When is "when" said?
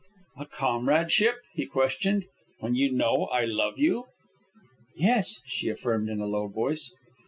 2.59-2.73